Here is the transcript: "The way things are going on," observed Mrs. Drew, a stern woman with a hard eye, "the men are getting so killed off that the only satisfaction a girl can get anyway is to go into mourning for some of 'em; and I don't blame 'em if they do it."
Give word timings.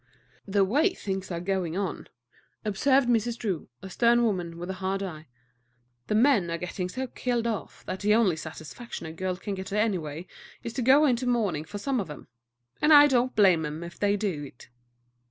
"The 0.47 0.65
way 0.65 0.95
things 0.95 1.29
are 1.29 1.39
going 1.39 1.77
on," 1.77 2.07
observed 2.65 3.07
Mrs. 3.07 3.37
Drew, 3.37 3.69
a 3.83 3.89
stern 3.91 4.23
woman 4.23 4.57
with 4.57 4.71
a 4.71 4.81
hard 4.81 5.03
eye, 5.03 5.27
"the 6.07 6.15
men 6.15 6.49
are 6.49 6.57
getting 6.57 6.89
so 6.89 7.05
killed 7.05 7.45
off 7.45 7.85
that 7.85 7.99
the 7.99 8.15
only 8.15 8.35
satisfaction 8.35 9.05
a 9.05 9.13
girl 9.13 9.35
can 9.37 9.53
get 9.53 9.71
anyway 9.71 10.25
is 10.63 10.73
to 10.73 10.81
go 10.81 11.05
into 11.05 11.27
mourning 11.27 11.65
for 11.65 11.77
some 11.77 11.99
of 11.99 12.09
'em; 12.09 12.27
and 12.81 12.91
I 12.91 13.05
don't 13.05 13.35
blame 13.35 13.63
'em 13.63 13.83
if 13.83 13.99
they 13.99 14.17
do 14.17 14.43
it." 14.43 14.69